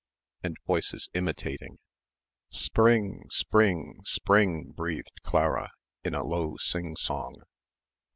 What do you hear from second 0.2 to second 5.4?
and voices imitating. "Spring! Spring! Spring!" breathed